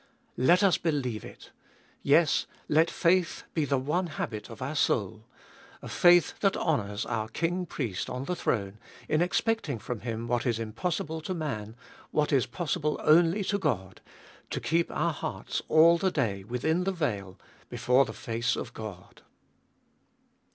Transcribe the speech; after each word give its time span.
Let 0.37 0.63
us 0.63 0.79
believe 0.79 1.23
it. 1.23 1.51
Yes, 2.01 2.47
let 2.67 2.89
faith 2.89 3.43
be 3.53 3.65
the 3.65 3.77
one 3.77 4.07
habit 4.07 4.49
of 4.49 4.59
our 4.59 4.73
soul— 4.75 5.27
a 5.83 5.87
faith 5.87 6.39
that 6.39 6.57
honours 6.57 7.05
our 7.05 7.27
King 7.27 7.67
Priest 7.67 8.09
on 8.09 8.25
the 8.25 8.35
throne 8.35 8.79
in 9.07 9.21
expecting 9.21 9.77
from 9.77 9.99
Him 9.99 10.27
what 10.27 10.47
is 10.47 10.57
impossible 10.57 11.21
to 11.21 11.35
man, 11.35 11.75
what 12.09 12.33
is 12.33 12.47
possible 12.47 12.99
only 13.03 13.43
to 13.43 13.59
God, 13.59 14.01
to 14.49 14.59
keep 14.59 14.89
our 14.91 15.13
hearts 15.13 15.61
all 15.67 15.99
the 15.99 16.09
day 16.09 16.43
within 16.45 16.83
the 16.83 16.91
veil 16.91 17.37
be 17.69 17.77
fore 17.77 18.03
the 18.05 18.11
face 18.11 18.55
of 18.55 18.73
God. 18.73 19.21